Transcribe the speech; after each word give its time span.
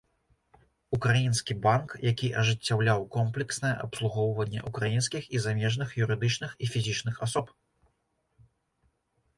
Украінскі 0.97 1.55
банк, 1.65 1.93
які 2.11 2.27
ажыццяўляў 2.43 3.05
комплекснае 3.17 3.75
абслугоўванне 3.85 4.65
украінскіх 4.71 5.23
і 5.37 5.43
замежных 5.45 5.89
юрыдычных 6.05 6.51
і 6.63 6.73
фізічных 6.75 7.15
асоб. 7.29 7.55